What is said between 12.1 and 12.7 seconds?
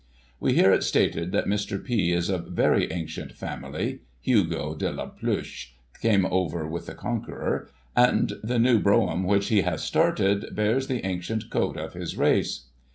race.